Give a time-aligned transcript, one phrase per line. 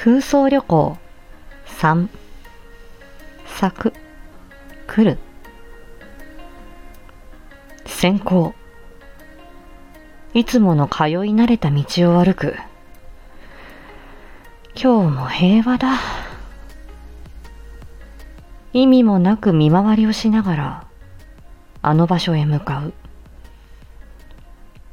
[0.00, 0.96] 空想旅行
[1.80, 2.08] 3
[3.46, 3.92] 咲く
[4.86, 5.18] 来る。
[7.84, 8.54] 先行。
[10.34, 11.82] いつもの通い慣れた道
[12.16, 12.54] を歩く。
[14.80, 15.98] 今日も平和だ。
[18.72, 20.86] 意味もなく見回りをしながら
[21.82, 22.92] あの場所へ向かう。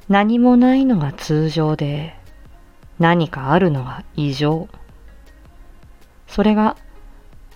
[0.09, 2.15] 何もないのが通常で
[2.97, 4.67] 何かあるのが異常。
[6.35, 6.75] それが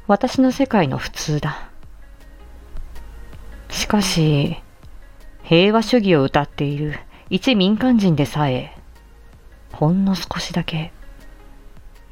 [0.07, 1.69] 私の世界の普通だ。
[3.69, 4.55] しかし
[5.43, 6.97] 平和主義を謳っている
[7.29, 8.77] 一民間人でさえ
[9.73, 10.93] ほんの少しだけ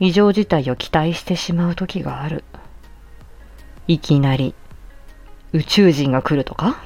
[0.02, 2.44] 異常事態を期待してしまう時がある。
[3.88, 4.54] いきなり
[5.54, 6.82] 宇宙人が来るとか？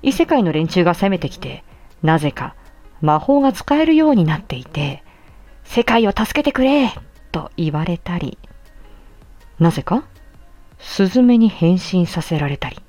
[0.00, 1.62] 異世界の連中が攻めてきて
[2.02, 2.54] なぜか
[3.02, 5.04] 魔法が使えるようになっていて
[5.62, 6.90] 世界を助けてくれ
[7.34, 8.38] と言われたり
[9.58, 10.04] なぜか
[10.78, 12.80] スズメに変身させられたり。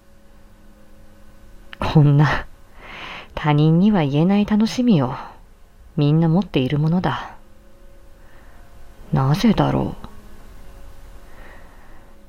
[1.79, 2.45] こんな
[3.33, 5.13] 他人には言えない楽しみを
[5.97, 7.35] みんな持っているものだ。
[9.13, 10.07] なぜだろう。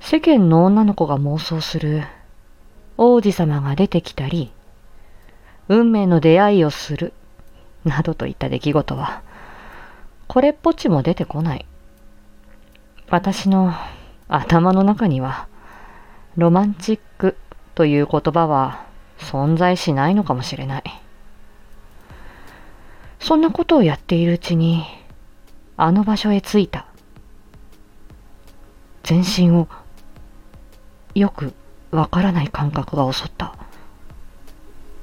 [0.00, 2.04] 世間の女の子が妄想する
[2.96, 4.52] 王子様が出てきたり、
[5.68, 7.12] 運命の出会いをする、
[7.84, 9.22] などといった出来事は、
[10.28, 11.66] これっぽっちも出てこない。
[13.08, 13.72] 私の
[14.28, 15.46] 頭の中には、
[16.36, 17.36] ロマンチック
[17.74, 18.84] という言葉は
[19.18, 20.82] 存在しないのかもしれない。
[23.20, 24.84] そんなことをやっているうちに、
[25.76, 26.86] あの場所へ着いた。
[29.04, 29.68] 全身を
[31.14, 31.54] よく
[31.92, 33.54] わからない感覚が襲った。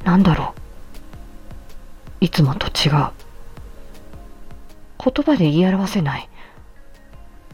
[0.04, 0.54] なんだろ
[2.22, 2.26] う。
[2.26, 2.92] いつもと違う。
[2.92, 3.12] 言
[5.00, 6.28] 葉で言い表せない。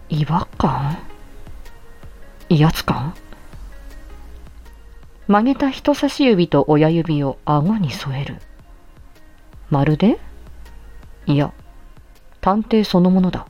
[0.09, 0.97] 違和感？
[2.50, 3.14] 威圧感？
[5.28, 8.38] 曲げた人差し指と親指を顎に添える。
[9.69, 10.19] まるで？
[11.28, 11.53] いや、
[12.42, 13.46] 探偵そのものだ。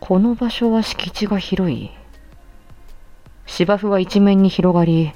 [0.00, 1.92] この場所は敷地が広い。
[3.46, 5.12] 芝生は一面に広がり、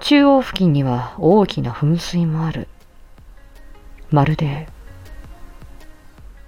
[0.00, 2.66] 中央付近には大きな噴水もある。
[4.10, 4.66] まるで、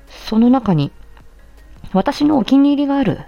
[0.08, 0.90] その中に
[1.92, 3.20] 私のお気に入りがある。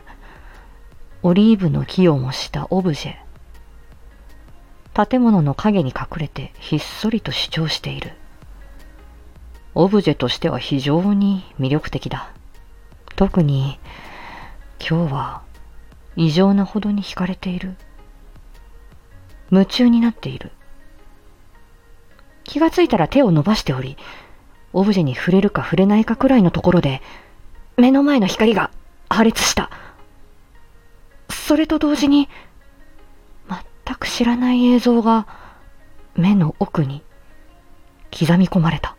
[1.22, 5.08] オリーブの木を模したオブジェ。
[5.08, 8.12] 建物の影に隠れてひっそりと主張している。
[9.74, 12.30] オブジェとしては非常に魅力的だ。
[13.16, 13.78] 特に
[14.80, 15.42] 今日は
[16.16, 17.76] 異常なほどに惹かれている。
[19.50, 20.52] 夢中になっている。
[22.44, 23.96] 気がついたら手を伸ばしており、
[24.72, 27.02] オブジェに触れるか触れないかくらいのところで、
[27.78, 28.72] 目の前の光が
[29.09, 29.71] 破裂した。
[31.31, 32.28] それと同時に、
[33.49, 35.27] 全く知らない映像が
[36.17, 37.03] 目の奥に
[38.11, 38.97] 刻み込まれた。